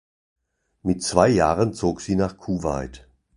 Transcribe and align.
Mit 0.81 1.03
zwei 1.03 1.27
Jahren 1.29 1.75
zog 1.75 2.01
sie 2.01 2.15
nach 2.15 2.35
Kuwait. 2.35 3.07